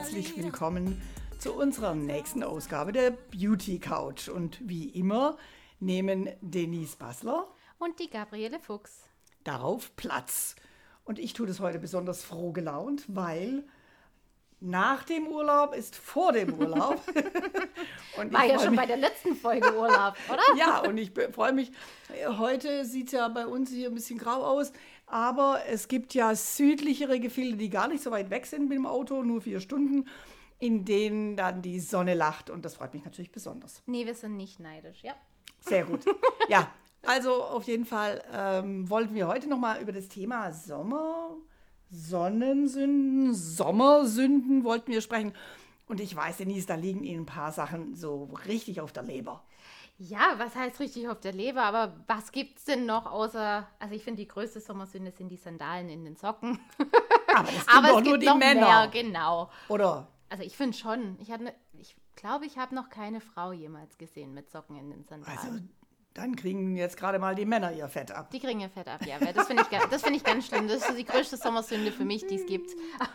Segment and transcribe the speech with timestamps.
[0.00, 0.98] Herzlich willkommen
[1.38, 4.30] zu unserer nächsten Ausgabe der Beauty Couch.
[4.30, 5.36] Und wie immer
[5.78, 7.46] nehmen Denise Bassler
[7.78, 9.02] und die Gabriele Fuchs
[9.44, 10.56] darauf Platz.
[11.04, 13.64] Und ich tue das heute besonders froh gelaunt, weil
[14.60, 17.00] nach dem Urlaub ist vor dem Urlaub.
[18.30, 20.42] War ja schon mich, bei der letzten Folge Urlaub, oder?
[20.56, 21.72] ja, und ich freue mich.
[22.38, 24.72] Heute sieht es ja bei uns hier ein bisschen grau aus,
[25.06, 28.86] aber es gibt ja südlichere Gefilde, die gar nicht so weit weg sind mit dem
[28.86, 30.06] Auto, nur vier Stunden,
[30.58, 32.50] in denen dann die Sonne lacht.
[32.50, 33.82] Und das freut mich natürlich besonders.
[33.86, 35.14] Nee, wir sind nicht neidisch, ja.
[35.60, 36.04] Sehr gut.
[36.48, 36.70] Ja,
[37.02, 41.36] also auf jeden Fall ähm, wollten wir heute nochmal über das Thema Sommer
[41.90, 45.34] Sonnensünden, Sommersünden wollten wir sprechen.
[45.88, 49.42] Und ich weiß, Denise, da liegen Ihnen ein paar Sachen so richtig auf der Leber.
[49.98, 51.62] Ja, was heißt richtig auf der Leber?
[51.62, 55.36] Aber was gibt es denn noch außer, also ich finde, die größte Sommersünde sind die
[55.36, 56.58] Sandalen in den Socken.
[57.34, 58.88] Aber es gibt, Aber es nur die Männer.
[58.88, 59.50] Mehr, genau.
[59.68, 60.06] Oder?
[60.30, 64.32] Also ich finde schon, ich, ne, ich glaube, ich habe noch keine Frau jemals gesehen
[64.32, 65.38] mit Socken in den Sandalen.
[65.38, 65.58] Also
[66.14, 68.30] dann kriegen jetzt gerade mal die Männer ihr Fett ab.
[68.30, 69.18] Die kriegen ihr Fett ab, ja.
[69.32, 70.66] Das finde ich, find ich ganz schlimm.
[70.66, 72.70] Das ist die größte Sommersünde für mich, die es gibt.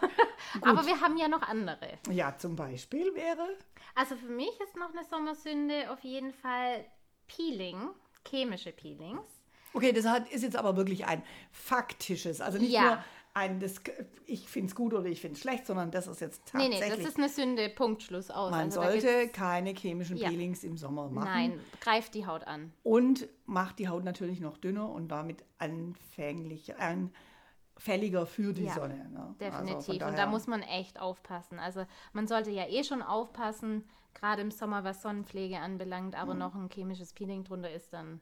[0.61, 1.99] Aber wir haben ja noch andere.
[2.09, 3.57] Ja, zum Beispiel wäre?
[3.95, 6.85] Also für mich ist noch eine Sommersünde auf jeden Fall
[7.27, 7.89] Peeling,
[8.27, 9.25] chemische Peelings.
[9.73, 12.81] Okay, das ist jetzt aber wirklich ein faktisches, also nicht ja.
[12.81, 13.03] nur
[13.35, 13.81] ein, das,
[14.25, 16.79] ich finde es gut oder ich finde es schlecht, sondern das ist jetzt tatsächlich.
[16.79, 18.49] Nee, nee, das ist eine Sünde, Punktschluss aus.
[18.49, 20.29] Man also sollte keine chemischen ja.
[20.29, 21.25] Peelings im Sommer machen.
[21.25, 22.71] Nein, greift die Haut an.
[22.83, 29.09] Und macht die Haut natürlich noch dünner und damit anfänglich, anfälliger für die ja, Sonne.
[29.09, 29.19] Ne?
[29.19, 30.01] Also definitiv.
[30.01, 31.59] Also und da muss man echt aufpassen.
[31.59, 36.39] Also man sollte ja eh schon aufpassen, gerade im Sommer, was Sonnenpflege anbelangt, aber mhm.
[36.39, 38.21] noch ein chemisches Peeling drunter ist dann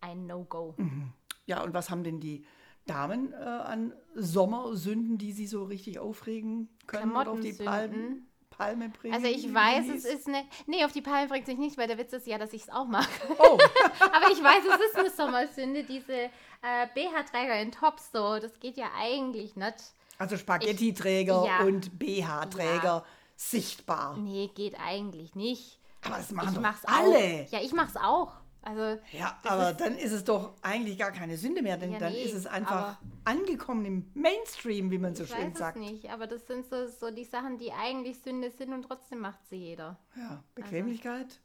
[0.00, 0.74] ein No-Go.
[0.78, 1.12] Mhm.
[1.46, 2.44] Ja, und was haben denn die
[2.88, 8.88] Damen äh, an Sommersünden, die sie so richtig aufregen können oder auf die Palmen, Palme
[8.88, 9.14] bringen?
[9.14, 10.44] Also ich weiß, es ist eine...
[10.66, 12.68] Nee, auf die Palme bringt sich nicht, weil der Witz ist ja, dass ich es
[12.68, 13.08] auch mache.
[13.38, 13.58] Oh.
[14.00, 18.38] Aber ich weiß, es ist eine Sommersünde, diese äh, BH-Träger in Tops so.
[18.40, 19.94] Das geht ja eigentlich nicht.
[20.18, 21.64] Also Spaghetti-Träger ja.
[21.64, 23.04] und BH-Träger ja.
[23.36, 24.16] sichtbar.
[24.16, 25.78] Nee, geht eigentlich nicht.
[26.04, 27.46] Aber das machen ich doch alle.
[27.46, 27.52] Auch.
[27.52, 28.32] Ja, ich mache es auch.
[28.68, 31.98] Also, ja, aber ist, dann ist es doch eigentlich gar keine Sünde mehr, denn ja,
[31.98, 35.78] dann nee, ist es einfach angekommen im Mainstream, wie man so schön sagt.
[35.78, 38.74] Ich weiß es nicht, aber das sind so, so die Sachen, die eigentlich Sünde sind
[38.74, 39.98] und trotzdem macht sie jeder.
[40.16, 41.24] Ja, Bequemlichkeit?
[41.24, 41.38] Also,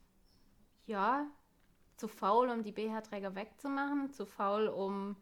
[0.86, 1.28] ja,
[1.96, 5.16] zu faul, um die BH-Träger wegzumachen, zu faul, um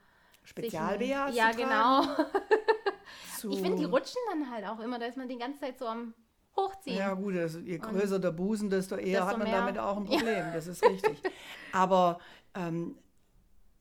[0.43, 2.01] Spezial-BHs Ja, genau.
[3.51, 5.85] ich finde, die rutschen dann halt auch immer, da ist man die ganze Zeit so
[5.85, 6.15] am
[6.55, 6.97] hochziehen.
[6.97, 9.97] Ja, gut, also je größer und der Busen, desto eher desto hat man damit auch
[9.97, 10.37] ein Problem.
[10.37, 10.53] Ja.
[10.53, 11.21] Das ist richtig.
[11.71, 12.19] Aber
[12.55, 12.97] ähm,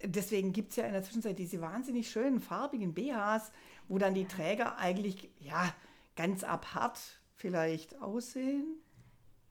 [0.02, 3.52] deswegen gibt es ja in der Zwischenzeit diese wahnsinnig schönen farbigen BHs,
[3.88, 5.72] wo dann die Träger eigentlich ja
[6.16, 6.98] ganz apart
[7.34, 8.76] vielleicht aussehen.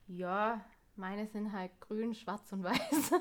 [0.08, 0.62] Ja,
[0.96, 3.12] meine sind halt grün, schwarz und weiß.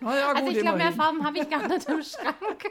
[0.00, 2.36] Ja, also ich glaube, mehr Farben habe ich gar nicht im Schrank.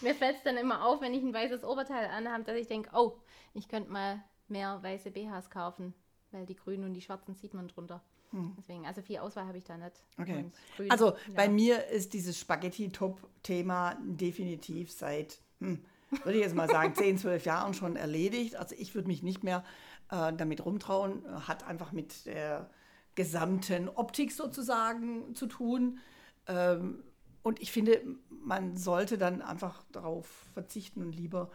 [0.00, 2.90] Mir fällt es dann immer auf, wenn ich ein weißes Oberteil anhabe, dass ich denke,
[2.94, 3.18] oh,
[3.52, 5.94] ich könnte mal mehr weiße BHs kaufen,
[6.30, 8.02] weil die grünen und die schwarzen sieht man drunter.
[8.30, 8.54] Hm.
[8.58, 10.02] Deswegen, also viel Auswahl habe ich da nicht.
[10.18, 10.50] Okay.
[10.76, 11.16] Grün, also ja.
[11.34, 17.44] bei mir ist dieses Spaghetti-Top-Thema definitiv seit, hm, würde ich jetzt mal sagen, 10, 12
[17.46, 18.56] Jahren schon erledigt.
[18.56, 19.64] Also ich würde mich nicht mehr
[20.10, 21.22] äh, damit rumtrauen.
[21.48, 22.68] Hat einfach mit der
[23.14, 25.98] gesamten Optik sozusagen zu tun.
[26.46, 27.02] Ähm,
[27.42, 31.50] und ich finde, man sollte dann einfach darauf verzichten und lieber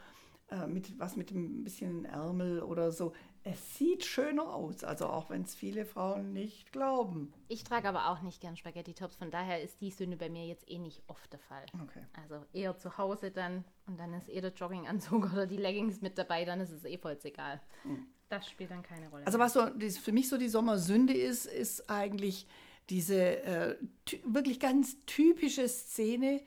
[0.54, 3.14] äh, mit was mit ein bisschen Ärmel oder so.
[3.44, 7.34] Es sieht schöner aus, also auch wenn es viele Frauen nicht glauben.
[7.48, 10.70] Ich trage aber auch nicht gern Spaghetti-Tops, von daher ist die Sünde bei mir jetzt
[10.70, 11.66] eh nicht oft der Fall.
[11.82, 12.06] Okay.
[12.14, 16.18] Also eher zu Hause dann und dann ist eher der Jogginganzug oder die Leggings mit
[16.18, 17.60] dabei, dann ist es eh voll egal.
[17.84, 18.06] Mhm.
[18.30, 19.26] Das spielt dann keine Rolle.
[19.26, 19.68] Also was so
[20.02, 22.48] für mich so die Sommersünde ist, ist eigentlich
[22.90, 23.78] diese äh,
[24.24, 26.42] wirklich ganz typische Szene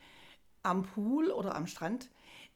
[0.63, 2.09] am Pool oder am Strand,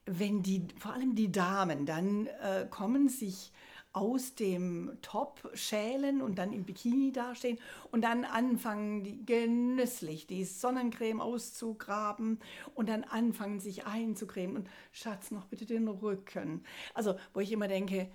[0.06, 3.52] wenn die, vor allem die Damen, dann äh, kommen, sich
[3.94, 7.60] aus dem Top schälen und dann im Bikini dastehen
[7.92, 12.40] und dann anfangen, die genüsslich die Sonnencreme auszugraben
[12.74, 16.64] und dann anfangen, sich einzucremen und Schatz, noch bitte den Rücken.
[16.94, 18.10] Also, wo ich immer denke,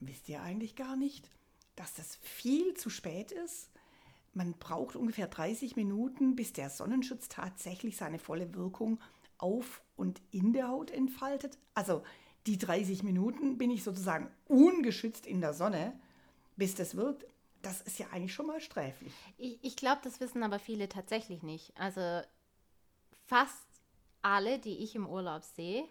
[0.00, 1.30] wisst ihr eigentlich gar nicht,
[1.76, 3.70] dass das viel zu spät ist?
[4.34, 8.98] Man braucht ungefähr 30 Minuten, bis der Sonnenschutz tatsächlich seine volle Wirkung
[9.38, 11.58] auf und in der Haut entfaltet.
[11.74, 12.02] Also
[12.46, 15.98] die 30 Minuten bin ich sozusagen ungeschützt in der Sonne,
[16.56, 17.24] bis das wirkt.
[17.62, 19.12] Das ist ja eigentlich schon mal sträflich.
[19.36, 21.72] Ich, ich glaube, das wissen aber viele tatsächlich nicht.
[21.76, 22.20] Also
[23.26, 23.66] fast
[24.22, 25.84] alle, die ich im Urlaub sehe,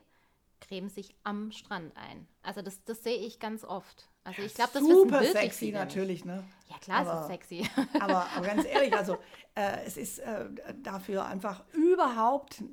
[0.62, 2.28] cremen sich am Strand ein.
[2.42, 4.10] Also das, das sehe ich ganz oft.
[4.24, 6.44] Also ich glaube, das ist super sexy natürlich, ne?
[6.70, 7.70] Ja klar, aber, ist es sexy.
[8.00, 9.18] Aber, aber ganz ehrlich, also
[9.56, 10.46] äh, es ist äh,
[10.82, 12.64] dafür einfach überhaupt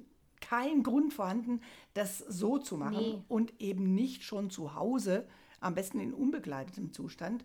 [0.48, 1.60] kein Grund vorhanden,
[1.94, 3.22] das so zu machen nee.
[3.28, 5.26] und eben nicht schon zu Hause,
[5.60, 7.44] am besten in unbegleitetem Zustand,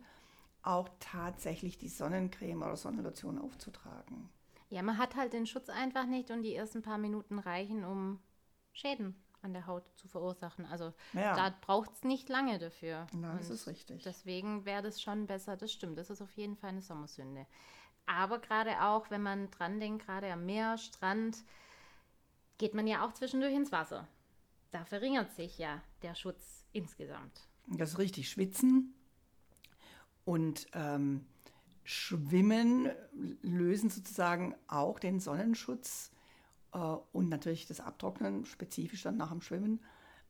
[0.61, 4.29] auch tatsächlich die Sonnencreme oder Sonnenlotion aufzutragen.
[4.69, 8.19] Ja, man hat halt den Schutz einfach nicht und die ersten paar Minuten reichen, um
[8.73, 10.65] Schäden an der Haut zu verursachen.
[10.65, 11.35] Also ja.
[11.35, 13.07] da braucht es nicht lange dafür.
[13.13, 14.03] Nein, das ist richtig.
[14.03, 15.97] Deswegen wäre das schon besser, das stimmt.
[15.97, 17.47] Das ist auf jeden Fall eine Sommersünde.
[18.05, 21.45] Aber gerade auch, wenn man dran denkt, gerade am Meer, Strand,
[22.59, 24.07] geht man ja auch zwischendurch ins Wasser.
[24.71, 27.47] Da verringert sich ja der Schutz insgesamt.
[27.65, 28.29] Das ist richtig.
[28.29, 28.93] Schwitzen
[30.25, 31.25] und ähm,
[31.83, 32.91] Schwimmen
[33.41, 36.11] lösen sozusagen auch den Sonnenschutz
[36.71, 39.83] äh, und natürlich das Abtrocknen, spezifisch dann nach dem Schwimmen.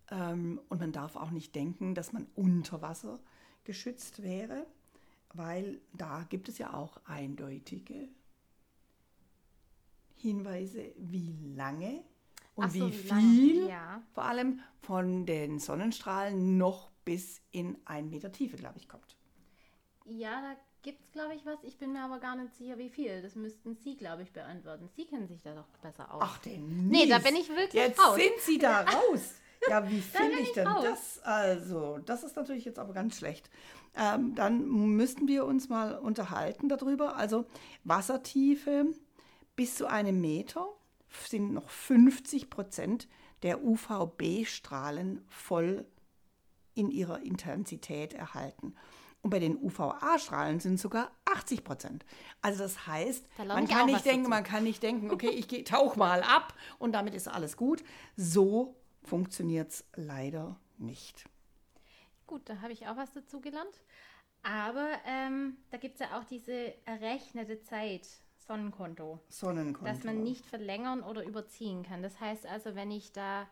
[0.10, 3.20] Ähm, und man darf auch nicht denken, dass man unter Wasser
[3.66, 4.66] geschützt wäre,
[5.34, 8.08] weil da gibt es ja auch eindeutige
[10.16, 12.04] Hinweise, wie lange
[12.60, 14.02] und so, wie, viel ja.
[14.14, 19.16] vor allem von den Sonnenstrahlen noch bis in einen Meter Tiefe, glaube ich, kommt.
[20.06, 21.58] Ja, da gibt es, glaube ich, was.
[21.64, 23.22] Ich bin mir aber gar nicht sicher, wie viel.
[23.22, 24.90] Das müssten Sie, glaube ich, beantworten.
[24.96, 26.22] Sie kennen sich da doch besser aus.
[26.24, 28.16] Ach, den Nee, da bin ich wirklich Jetzt raus.
[28.16, 29.36] sind Sie da raus.
[29.68, 30.84] Ja, wie finde ich denn raus.
[30.84, 31.20] das?
[31.24, 33.50] Also, das ist natürlich jetzt aber ganz schlecht.
[33.96, 34.66] Ähm, dann
[34.96, 37.18] müssten wir uns mal unterhalten darüber.
[37.18, 37.46] Also,
[37.84, 38.88] Wassertiefe
[39.56, 40.66] bis zu einem Meter
[41.10, 43.08] sind noch 50 Prozent
[43.44, 45.86] der UVB-Strahlen voll
[46.74, 48.76] in ihrer Intensität erhalten.
[49.22, 52.06] Und bei den UVA-Strahlen sind es sogar 80 Prozent.
[52.42, 54.30] Also das heißt, da man kann nicht denken, dazu.
[54.30, 57.84] man kann nicht denken, okay, ich tauch mal ab und damit ist alles gut.
[58.16, 61.26] So funktioniert es leider nicht.
[62.28, 63.82] Gut, da habe ich auch was dazu gelernt.
[64.42, 68.08] Aber ähm, da gibt es ja auch diese errechnete Zeit,
[68.50, 69.20] Sonnenkonto.
[69.30, 69.94] Sonnenkonto.
[69.94, 72.02] Dass man nicht verlängern oder überziehen kann.
[72.02, 73.48] Das heißt also, wenn ich da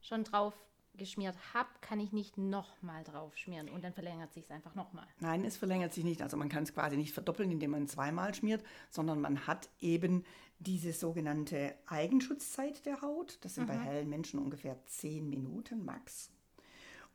[0.00, 0.54] schon drauf
[0.94, 5.06] geschmiert habe, kann ich nicht nochmal drauf schmieren und dann verlängert sich es einfach nochmal.
[5.20, 6.22] Nein, es verlängert sich nicht.
[6.22, 10.24] Also man kann es quasi nicht verdoppeln, indem man zweimal schmiert, sondern man hat eben
[10.58, 13.38] diese sogenannte Eigenschutzzeit der Haut.
[13.42, 13.68] Das sind mhm.
[13.68, 16.30] bei hellen Menschen ungefähr 10 Minuten max.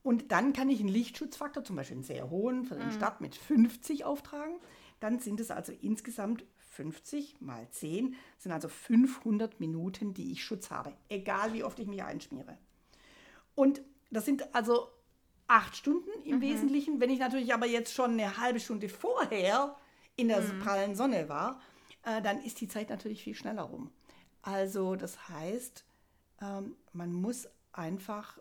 [0.03, 2.91] Und dann kann ich einen Lichtschutzfaktor, zum Beispiel einen sehr hohen, für den mhm.
[2.91, 4.59] Start mit 50 auftragen.
[4.99, 6.45] Dann sind es also insgesamt
[6.75, 11.87] 50 mal 10, sind also 500 Minuten, die ich Schutz habe, egal wie oft ich
[11.87, 12.57] mich einschmiere.
[13.55, 13.81] Und
[14.11, 14.89] das sind also
[15.47, 16.41] acht Stunden im mhm.
[16.41, 16.99] Wesentlichen.
[16.99, 19.75] Wenn ich natürlich aber jetzt schon eine halbe Stunde vorher
[20.15, 20.59] in der mhm.
[20.59, 21.61] prallen Sonne war,
[22.03, 23.91] äh, dann ist die Zeit natürlich viel schneller rum.
[24.41, 25.85] Also das heißt,
[26.41, 28.37] ähm, man muss einfach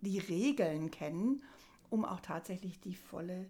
[0.00, 1.42] die Regeln kennen,
[1.90, 3.48] um auch tatsächlich die volle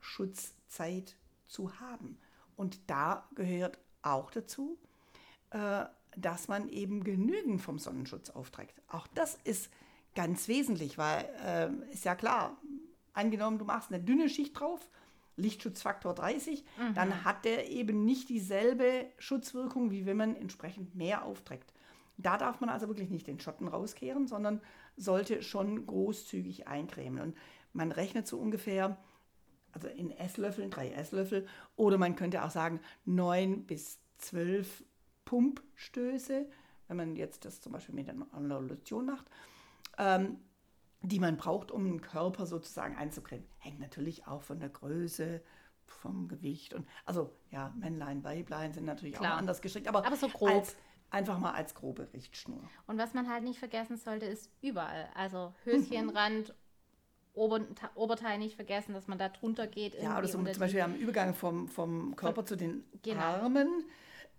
[0.00, 1.16] Schutzzeit
[1.46, 2.18] zu haben.
[2.56, 4.78] Und da gehört auch dazu,
[5.50, 5.84] äh,
[6.16, 8.82] dass man eben genügend vom Sonnenschutz aufträgt.
[8.88, 9.70] Auch das ist
[10.14, 12.56] ganz wesentlich, weil äh, ist ja klar,
[13.12, 14.90] angenommen, du machst eine dünne Schicht drauf,
[15.36, 16.94] Lichtschutzfaktor 30, mhm.
[16.94, 21.72] dann hat der eben nicht dieselbe Schutzwirkung, wie wenn man entsprechend mehr aufträgt.
[22.18, 24.60] Da darf man also wirklich nicht den Schotten rauskehren, sondern
[24.96, 27.22] sollte schon großzügig eincremen.
[27.22, 27.36] Und
[27.72, 28.98] man rechnet so ungefähr,
[29.72, 31.46] also in Esslöffeln, drei Esslöffel,
[31.76, 34.84] oder man könnte auch sagen, neun bis zwölf
[35.24, 36.46] Pumpstöße,
[36.88, 39.26] wenn man jetzt das zum Beispiel mit einer Lotion macht
[40.00, 40.38] ähm,
[41.02, 43.46] die man braucht, um den Körper sozusagen einzucremen.
[43.58, 45.42] Hängt natürlich auch von der Größe,
[45.86, 49.34] vom Gewicht und also ja, Männlein, Weiblein sind natürlich Klar.
[49.34, 50.50] auch anders gestrickt, aber, aber so grob.
[50.50, 50.76] Als,
[51.10, 52.62] einfach mal als grobe Richtschnur.
[52.86, 55.08] Und was man halt nicht vergessen sollte, ist überall.
[55.14, 56.54] Also Höschenrand,
[57.34, 57.60] Ober,
[57.94, 59.94] Oberteil nicht vergessen, dass man da drunter geht.
[60.00, 63.20] Ja, oder so zum Beispiel am Übergang vom, vom Körper zu den genau.
[63.20, 63.84] Armen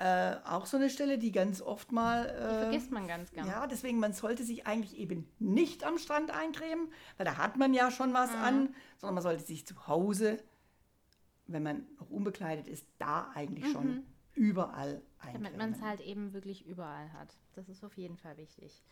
[0.02, 2.26] äh, auch so eine Stelle, die ganz oft mal.
[2.26, 3.52] Äh, die vergisst man ganz gerne.
[3.52, 7.72] Ja, deswegen, man sollte sich eigentlich eben nicht am Strand eincremen, weil da hat man
[7.76, 8.42] ja schon was mhm.
[8.42, 10.40] an, sondern man sollte sich zu Hause,
[11.46, 13.72] wenn man noch unbekleidet ist, da eigentlich mhm.
[13.72, 15.44] schon überall eincremen.
[15.44, 17.38] Damit man es halt eben wirklich überall hat.
[17.54, 18.84] Das ist auf jeden Fall wichtig.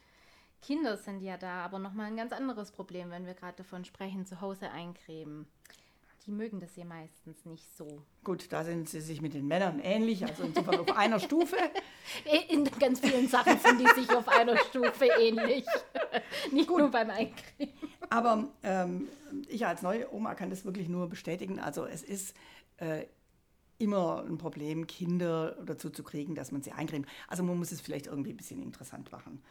[0.61, 4.25] Kinder sind ja da, aber nochmal ein ganz anderes Problem, wenn wir gerade davon sprechen,
[4.25, 5.47] zu Hause eincremen
[6.29, 8.03] die mögen das ja meistens nicht so.
[8.23, 11.55] Gut, da sind sie sich mit den Männern ähnlich, also insofern auf einer Stufe.
[12.49, 15.65] In ganz vielen Sachen sind die sich auf einer Stufe ähnlich.
[16.51, 16.79] nicht Gut.
[16.79, 17.73] nur beim Eincremen.
[18.11, 19.07] Aber ähm,
[19.47, 21.59] ich als neue Oma kann das wirklich nur bestätigen.
[21.59, 22.35] Also es ist
[22.77, 23.05] äh,
[23.79, 27.07] immer ein Problem, Kinder dazu zu kriegen, dass man sie eincremt.
[27.27, 29.41] Also man muss es vielleicht irgendwie ein bisschen interessant machen.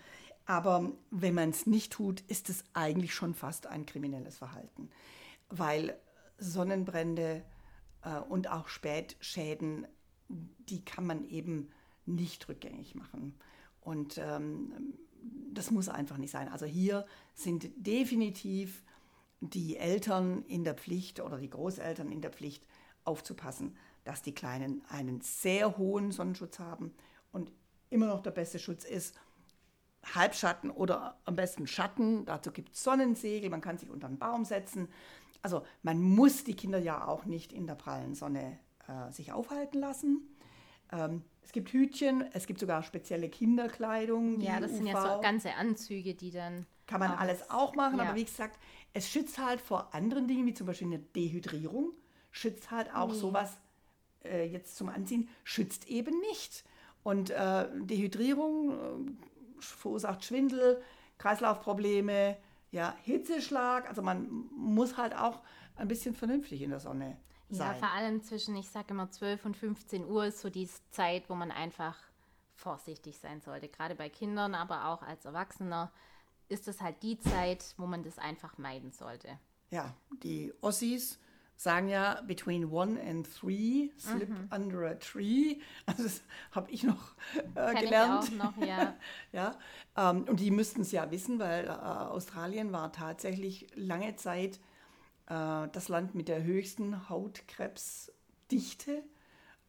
[0.48, 4.88] Aber wenn man es nicht tut, ist es eigentlich schon fast ein kriminelles Verhalten,
[5.50, 5.94] weil
[6.38, 7.44] Sonnenbrände
[8.02, 9.86] äh, und auch Spätschäden,
[10.30, 11.68] die kann man eben
[12.06, 13.38] nicht rückgängig machen.
[13.82, 14.72] Und ähm,
[15.52, 16.48] das muss einfach nicht sein.
[16.48, 18.82] Also hier sind definitiv
[19.40, 22.66] die Eltern in der Pflicht oder die Großeltern in der Pflicht
[23.04, 26.94] aufzupassen, dass die Kleinen einen sehr hohen Sonnenschutz haben
[27.32, 27.52] und
[27.90, 29.14] immer noch der beste Schutz ist,
[30.14, 32.24] Halbschatten oder am besten Schatten.
[32.24, 34.88] Dazu gibt es Sonnensegel, man kann sich unter einen Baum setzen.
[35.42, 39.78] Also man muss die Kinder ja auch nicht in der prallen Sonne äh, sich aufhalten
[39.78, 40.28] lassen.
[40.92, 44.40] Ähm, es gibt Hütchen, es gibt sogar spezielle Kinderkleidung.
[44.40, 44.76] Ja, das UV.
[44.76, 46.66] sind ja so ganze Anzüge, die dann.
[46.86, 48.04] Kann man alles auch machen, ja.
[48.04, 48.58] aber wie gesagt,
[48.94, 51.92] es schützt halt vor anderen Dingen, wie zum Beispiel eine Dehydrierung,
[52.30, 53.18] schützt halt auch nee.
[53.18, 53.58] sowas
[54.24, 56.64] äh, jetzt zum Anziehen, schützt eben nicht.
[57.02, 59.27] Und äh, Dehydrierung äh,
[59.60, 60.82] verursacht Schwindel,
[61.18, 62.36] Kreislaufprobleme,
[62.70, 63.88] ja, Hitzeschlag.
[63.88, 65.40] Also man muss halt auch
[65.76, 67.16] ein bisschen vernünftig in der Sonne
[67.48, 67.68] sein.
[67.68, 71.28] Ja, vor allem zwischen, ich sage immer 12 und 15 Uhr ist so die Zeit,
[71.28, 71.96] wo man einfach
[72.54, 73.68] vorsichtig sein sollte.
[73.68, 75.92] Gerade bei Kindern, aber auch als Erwachsener
[76.48, 79.38] ist das halt die Zeit, wo man das einfach meiden sollte.
[79.70, 81.18] Ja, die Ossis
[81.58, 84.48] sagen ja, between one and three, slip mhm.
[84.54, 85.56] under a tree.
[85.86, 86.22] Also das
[86.52, 87.16] habe ich noch
[87.56, 88.30] äh, gelernt.
[88.32, 88.96] Ich auch noch, ja.
[89.32, 89.58] ja
[89.96, 94.60] ähm, und die müssten es ja wissen, weil äh, Australien war tatsächlich lange Zeit
[95.26, 99.02] äh, das Land mit der höchsten Hautkrebsdichte.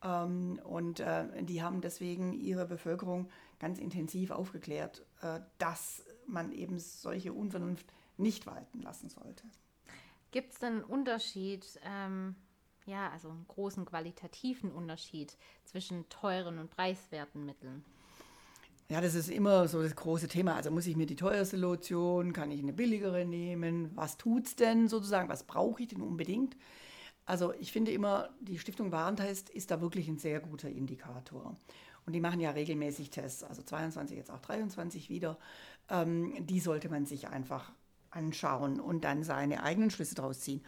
[0.04, 6.78] Ähm, und äh, die haben deswegen ihre Bevölkerung ganz intensiv aufgeklärt, äh, dass man eben
[6.78, 9.44] solche Unvernunft nicht walten lassen sollte.
[10.32, 12.36] Gibt es denn einen Unterschied, ähm,
[12.86, 17.84] ja, also einen großen qualitativen Unterschied zwischen teuren und preiswerten Mitteln?
[18.92, 20.56] Ja, das ist immer so das große Thema.
[20.56, 23.92] Also muss ich mir die teuerste Lotion, kann ich eine billigere nehmen?
[23.96, 25.30] Was tut's denn sozusagen?
[25.30, 26.58] Was brauche ich denn unbedingt?
[27.26, 31.56] Also ich finde immer, die Stiftung Warentest ist da wirklich ein sehr guter Indikator.
[32.08, 35.38] Und die machen ja regelmäßig Tests, also 22, jetzt auch 23 wieder.
[35.90, 37.72] Ähm, die sollte man sich einfach
[38.12, 40.64] anschauen und dann seine eigenen Schlüsse daraus ziehen.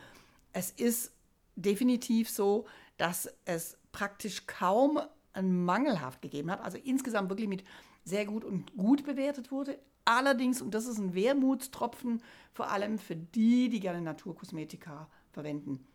[0.54, 1.14] Es ist
[1.56, 2.66] definitiv so,
[2.98, 5.00] dass es praktisch kaum
[5.34, 6.60] ein Mangelhaft gegeben hat.
[6.62, 7.64] Also insgesamt wirklich mit
[8.04, 9.80] sehr gut und gut bewertet wurde.
[10.06, 15.86] Allerdings, und das ist ein Wermutstropfen, vor allem für die, die gerne Naturkosmetika verwenden,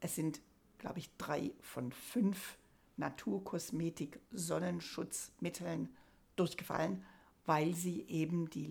[0.00, 0.42] es sind,
[0.78, 2.58] glaube ich, drei von fünf
[2.98, 5.88] Naturkosmetik-Sonnenschutzmitteln
[6.36, 7.02] durchgefallen,
[7.46, 8.66] weil sie eben die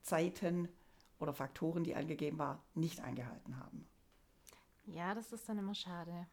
[0.00, 0.68] Lichtschutzzeiten
[1.18, 3.86] oder Faktoren, die angegeben waren, nicht eingehalten haben.
[4.86, 6.26] Ja, das ist dann immer schade,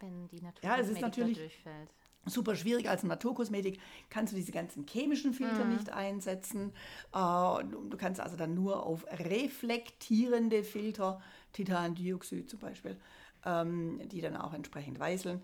[0.00, 1.94] wenn die Naturkosmetik ja, es ist natürlich, durchfällt
[2.26, 2.88] super schwierig.
[2.88, 5.74] Als Naturkosmetik kannst du diese ganzen chemischen Filter mhm.
[5.74, 6.72] nicht einsetzen.
[7.12, 11.20] Äh, du kannst also dann nur auf reflektierende Filter,
[11.52, 12.98] Titandioxid zum Beispiel,
[13.44, 15.42] ähm, die dann auch entsprechend weißeln,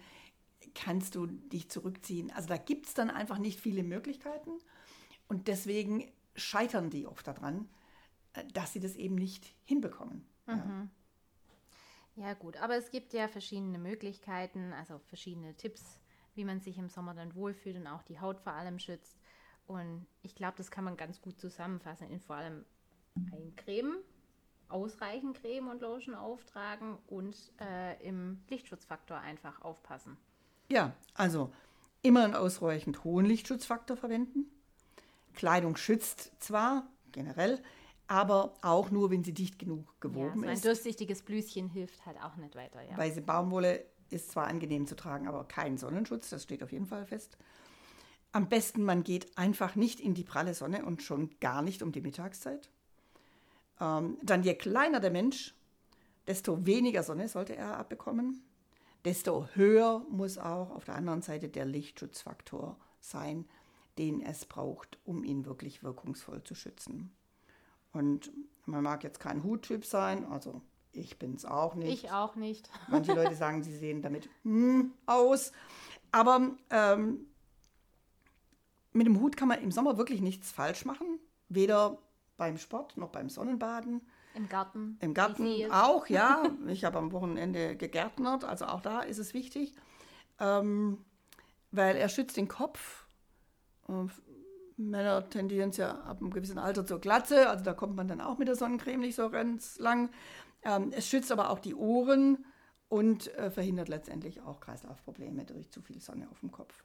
[0.75, 2.31] kannst du dich zurückziehen.
[2.33, 4.51] Also da gibt es dann einfach nicht viele Möglichkeiten.
[5.29, 6.05] Und deswegen
[6.37, 7.69] scheitern die oft daran,
[8.35, 10.27] äh, dass sie das eben nicht hinbekommen.
[10.47, 10.91] Mhm.
[12.17, 12.29] Ja.
[12.29, 15.99] ja gut, aber es gibt ja verschiedene Möglichkeiten, also verschiedene Tipps,
[16.35, 19.19] wie man sich im Sommer dann wohlfühlt und auch die Haut vor allem schützt.
[19.67, 22.65] Und ich glaube, das kann man ganz gut zusammenfassen in vor allem
[23.33, 23.97] eincremen,
[24.69, 30.17] ausreichend Creme und Lotion auftragen und äh, im Lichtschutzfaktor einfach aufpassen.
[30.69, 31.53] Ja, also
[32.03, 34.51] immer einen ausreichend hohen Lichtschutzfaktor verwenden.
[35.37, 37.63] Kleidung schützt zwar generell,
[38.09, 40.65] aber auch nur, wenn sie dicht genug gewoben ja, so ein ist.
[40.65, 42.83] Ein durchsichtiges Blüschen hilft halt auch nicht weiter.
[42.83, 42.97] Ja.
[42.97, 46.87] Weil sie Baumwolle ist zwar angenehm zu tragen, aber kein Sonnenschutz, das steht auf jeden
[46.87, 47.37] Fall fest.
[48.33, 51.93] Am besten, man geht einfach nicht in die pralle Sonne und schon gar nicht um
[51.93, 52.71] die Mittagszeit.
[53.81, 55.55] Ähm, dann je kleiner der Mensch,
[56.27, 58.43] desto weniger Sonne sollte er abbekommen,
[59.05, 63.47] desto höher muss auch auf der anderen Seite der Lichtschutzfaktor sein,
[63.99, 67.15] den es braucht, um ihn wirklich wirkungsvoll zu schützen.
[67.93, 68.31] Und
[68.67, 70.61] man mag jetzt kein Huttyp sein, also
[70.93, 72.05] ich bin es auch nicht.
[72.05, 72.69] Ich auch nicht.
[72.89, 75.53] Manche Leute sagen, sie sehen damit hm, aus.
[76.13, 77.27] Aber ähm,
[78.93, 81.19] mit dem Hut kann man im Sommer wirklich nichts falsch machen.
[81.49, 81.99] Weder
[82.37, 84.03] beim Sport noch beim Sonnenbaden.
[84.35, 84.99] Im Garten.
[85.01, 86.43] Im Garten auch, ja.
[86.67, 89.75] Ich habe am Wochenende gegärtnert, also auch da ist es wichtig.
[90.39, 90.99] Ähm,
[91.71, 93.06] weil er schützt den Kopf.
[94.77, 98.39] Männer tendieren ja ab einem gewissen Alter zur Glatze, also da kommt man dann auch
[98.39, 100.11] mit der Sonnencreme nicht so ganz lang.
[100.63, 102.45] Ähm, es schützt aber auch die Ohren
[102.89, 106.85] und äh, verhindert letztendlich auch Kreislaufprobleme durch zu viel Sonne auf dem Kopf.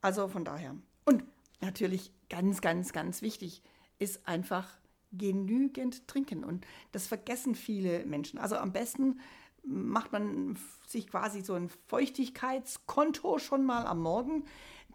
[0.00, 0.76] Also von daher.
[1.04, 1.24] Und
[1.60, 3.62] natürlich ganz, ganz, ganz wichtig
[3.98, 4.68] ist einfach
[5.12, 6.44] genügend trinken.
[6.44, 8.38] Und das vergessen viele Menschen.
[8.38, 9.20] Also am besten
[9.62, 14.44] macht man sich quasi so ein Feuchtigkeitskonto schon mal am Morgen,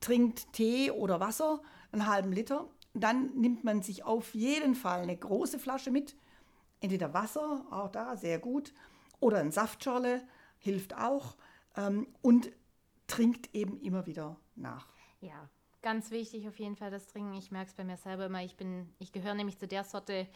[0.02, 2.68] trinkt Tee oder Wasser, einen halben Liter.
[2.94, 6.16] Dann nimmt man sich auf jeden Fall eine große Flasche mit.
[6.82, 8.74] Entweder Wasser, auch da sehr gut,
[9.20, 10.26] oder ein Saftschorle,
[10.58, 11.36] hilft auch.
[11.76, 12.52] Ähm, und
[13.08, 14.88] trinkt eben immer wieder nach.
[15.22, 15.50] Ja,
[15.82, 17.34] ganz wichtig auf jeden Fall das Trinken.
[17.34, 18.44] Ich merke es bei mir selber immer.
[18.44, 20.28] Ich bin, ich gehöre nämlich zu der Sorte,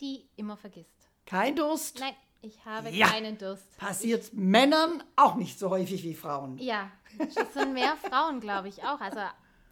[0.00, 1.08] die immer vergisst.
[1.24, 2.00] Kein Durst?
[2.00, 3.76] Nein, ich habe ja, keinen Durst.
[3.78, 6.58] Passiert ich, Männern auch nicht so häufig wie Frauen.
[6.58, 9.00] Ja, es sind mehr Frauen, glaube ich, auch.
[9.00, 9.20] Also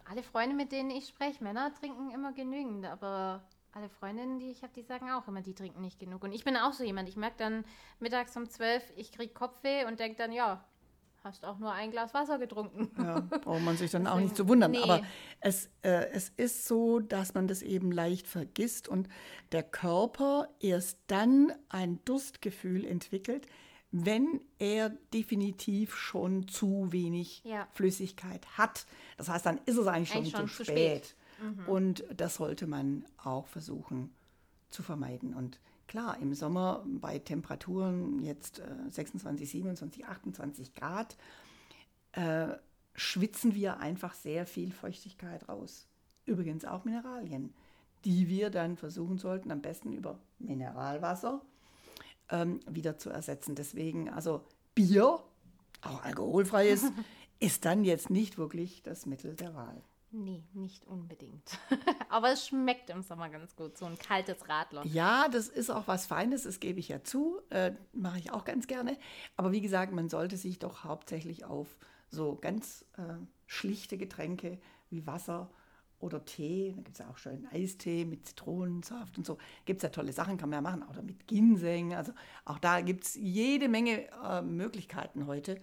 [0.09, 4.63] alle Freunde, mit denen ich spreche, Männer trinken immer genügend, aber alle Freundinnen, die ich
[4.63, 6.23] habe, die sagen auch immer, die trinken nicht genug.
[6.23, 7.09] Und ich bin auch so jemand.
[7.09, 7.65] Ich merke dann
[7.99, 10.63] mittags um zwölf, ich kriege Kopfweh und denke dann, ja,
[11.25, 12.91] hast auch nur ein Glas Wasser getrunken.
[12.97, 14.71] Ja, braucht man sich dann Deswegen, auch nicht zu wundern.
[14.71, 14.83] Nee.
[14.83, 15.01] Aber
[15.41, 19.09] es, äh, es ist so, dass man das eben leicht vergisst und
[19.51, 23.47] der Körper erst dann ein Durstgefühl entwickelt,
[23.91, 27.67] wenn er definitiv schon zu wenig ja.
[27.73, 28.85] Flüssigkeit hat.
[29.17, 31.05] Das heißt, dann ist es eigentlich schon, eigentlich schon zu, spät.
[31.07, 31.15] spät.
[31.41, 31.67] Mhm.
[31.67, 34.13] Und das sollte man auch versuchen
[34.69, 35.33] zu vermeiden.
[35.33, 41.15] Und Klar, im Sommer bei Temperaturen jetzt äh, 26, 27, 28 Grad
[42.13, 42.47] äh,
[42.95, 45.87] schwitzen wir einfach sehr viel Feuchtigkeit raus.
[46.25, 47.53] Übrigens auch Mineralien,
[48.03, 51.41] die wir dann versuchen sollten, am besten über Mineralwasser
[52.29, 53.55] ähm, wieder zu ersetzen.
[53.55, 54.41] Deswegen, also
[54.73, 55.23] Bier,
[55.81, 56.85] auch alkoholfreies,
[57.39, 59.81] ist dann jetzt nicht wirklich das Mittel der Wahl.
[60.17, 61.59] Nee, nicht unbedingt.
[62.09, 64.85] Aber es schmeckt im Sommer ganz gut, so ein kaltes Radler.
[64.85, 67.41] Ja, das ist auch was Feines, das gebe ich ja zu.
[67.49, 68.97] Äh, Mache ich auch ganz gerne.
[69.35, 71.77] Aber wie gesagt, man sollte sich doch hauptsächlich auf
[72.09, 74.57] so ganz äh, schlichte Getränke
[74.89, 75.49] wie Wasser
[75.99, 79.37] oder Tee, da gibt es ja auch schön Eistee mit Zitronensaft und so.
[79.65, 80.83] Gibt es ja tolle Sachen, kann man ja machen.
[80.89, 81.93] Oder mit Ginseng.
[81.93, 82.13] Also
[82.45, 85.59] auch da gibt es jede Menge äh, Möglichkeiten heute.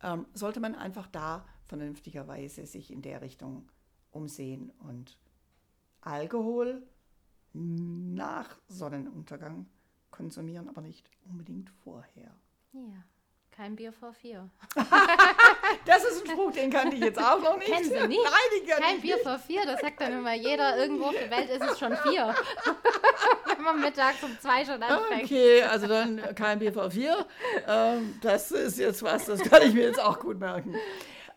[0.00, 3.68] Ähm, sollte man einfach da vernünftigerweise sich in der Richtung
[4.16, 5.16] umsehen und
[6.00, 6.82] Alkohol
[7.52, 9.66] nach Sonnenuntergang
[10.10, 12.30] konsumieren, aber nicht unbedingt vorher.
[12.72, 13.04] Ja,
[13.50, 14.50] kein Bier vor vier.
[15.86, 17.72] das ist ein Spruch, den kannte ich jetzt auch noch nicht.
[17.72, 18.20] Kennen Sie nicht?
[18.22, 19.26] Nein, Kein Bier nicht.
[19.26, 22.34] vor vier, das sagt dann immer jeder, irgendwo auf der Welt ist es schon vier.
[23.56, 25.24] Wenn man mittags um zwei schon anfängt.
[25.24, 27.26] Okay, also dann kein Bier vor vier.
[27.66, 30.74] Ähm, das ist jetzt was, das kann ich mir jetzt auch gut merken.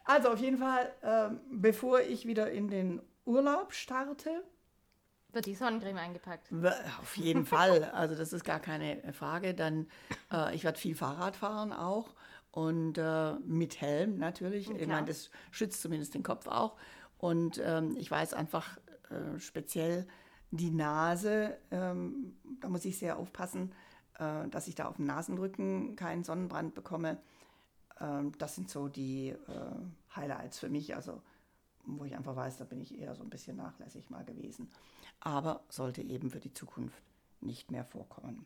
[0.09, 4.43] Also auf jeden Fall, ähm, bevor ich wieder in den Urlaub starte.
[5.31, 6.51] Wird die Sonnencreme eingepackt?
[6.99, 7.83] Auf jeden Fall.
[7.91, 9.53] Also das ist gar keine Frage.
[9.53, 9.85] Dann,
[10.33, 12.15] äh, ich werde viel Fahrrad fahren auch
[12.49, 14.71] und äh, mit Helm natürlich.
[14.71, 16.75] Ich meine, das schützt zumindest den Kopf auch.
[17.19, 18.79] Und ähm, ich weiß einfach
[19.11, 20.07] äh, speziell
[20.49, 23.75] die Nase, ähm, da muss ich sehr aufpassen,
[24.17, 27.19] äh, dass ich da auf dem Nasenrücken keinen Sonnenbrand bekomme.
[27.99, 29.35] Ähm, das sind so die äh,
[30.15, 31.21] Highlights für mich, also
[31.85, 34.69] wo ich einfach weiß, da bin ich eher so ein bisschen nachlässig mal gewesen.
[35.19, 37.01] Aber sollte eben für die Zukunft
[37.41, 38.45] nicht mehr vorkommen.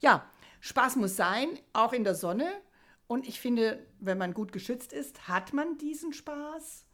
[0.00, 0.24] Ja,
[0.60, 2.48] Spaß muss sein, auch in der Sonne.
[3.06, 6.86] Und ich finde, wenn man gut geschützt ist, hat man diesen Spaß.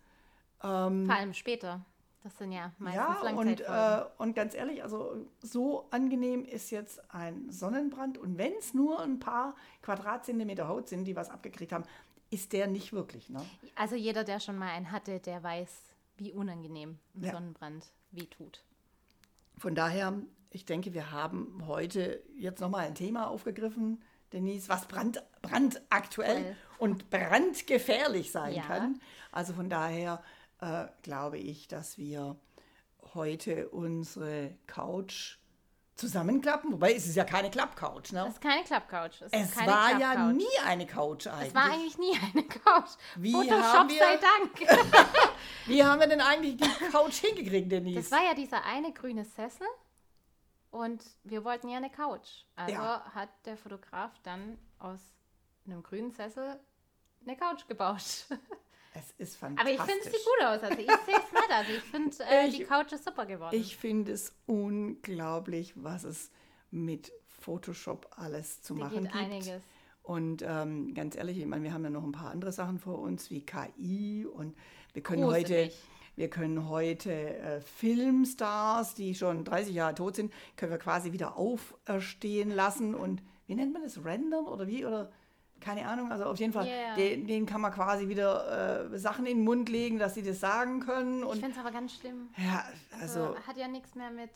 [0.62, 1.84] Ähm, Vor allem später.
[2.22, 7.02] Das sind ja meistens ja, und, äh, und ganz ehrlich, also so angenehm ist jetzt
[7.14, 8.18] ein Sonnenbrand.
[8.18, 11.84] Und wenn es nur ein paar Quadratzentimeter Haut sind, die was abgekriegt haben,
[12.30, 13.28] ist der nicht wirklich.
[13.28, 13.44] Ne?
[13.74, 15.70] Also jeder, der schon mal einen hatte, der weiß,
[16.16, 17.32] wie unangenehm ein ja.
[17.32, 18.62] Sonnenbrand weh tut.
[19.58, 20.14] Von daher,
[20.50, 27.10] ich denke, wir haben heute jetzt nochmal ein Thema aufgegriffen, Denise, was brand, brandaktuell und
[27.10, 28.62] brandgefährlich sein ja.
[28.62, 29.00] kann.
[29.32, 30.22] Also von daher
[30.60, 32.36] äh, glaube ich, dass wir
[33.14, 35.39] heute unsere Couch
[36.00, 36.72] zusammenklappen.
[36.72, 38.12] Wobei es ist ja keine Klappcouch.
[38.12, 38.24] Ne?
[38.26, 39.20] Es ist keine Klappcouch.
[39.20, 41.48] Es, es war ja nie eine Couch eigentlich.
[41.48, 42.90] Es war eigentlich nie eine Couch.
[43.16, 44.82] Wie Photoshop wir, sei Dank.
[45.66, 48.00] Wie haben wir denn eigentlich die Couch hingekriegt, Denise?
[48.00, 49.66] Das war ja dieser eine grüne Sessel
[50.70, 52.44] und wir wollten ja eine Couch.
[52.56, 53.04] Also ja.
[53.14, 55.00] hat der Fotograf dann aus
[55.66, 56.58] einem grünen Sessel
[57.26, 58.26] eine Couch gebaut.
[58.92, 59.78] Es ist fantastisch.
[59.78, 60.62] Aber ich finde, es sieht gut aus.
[60.62, 61.50] Also ich sehe es nicht.
[61.50, 63.56] Also ich finde, äh, die Couch ist super geworden.
[63.56, 66.30] Ich finde es unglaublich, was es
[66.70, 69.14] mit Photoshop alles zu die machen gibt.
[69.14, 69.62] einiges.
[70.02, 72.98] Und ähm, ganz ehrlich, ich meine, wir haben ja noch ein paar andere Sachen vor
[72.98, 74.56] uns, wie KI und
[74.92, 75.72] wir können Gruselig.
[75.72, 75.72] heute...
[76.16, 81.36] Wir können heute äh, Filmstars, die schon 30 Jahre tot sind, können wir quasi wieder
[81.38, 84.04] auferstehen lassen und wie nennt man das?
[84.04, 84.84] Rendern oder wie?
[84.84, 85.10] Oder
[85.60, 86.94] keine Ahnung, also auf jeden Fall, yeah.
[86.94, 90.40] den, den, kann man quasi wieder äh, Sachen in den Mund legen, dass sie das
[90.40, 91.22] sagen können.
[91.24, 92.30] Ich finde es aber ganz schlimm.
[92.36, 92.64] Ja,
[93.00, 94.30] also, also, Hat ja nichts mehr mit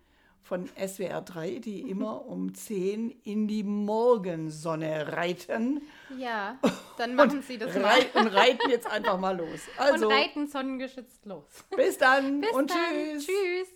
[0.49, 5.83] von SWR 3, die immer um 10 in die Morgensonne reiten.
[6.17, 6.59] Ja,
[6.97, 7.99] dann machen sie das mal.
[8.15, 9.61] und reiten jetzt einfach mal los.
[9.77, 11.45] Also, und reiten sonnengeschützt los.
[11.77, 13.19] Bis dann bis und dann.
[13.19, 13.27] tschüss.
[13.27, 13.69] Tschüss.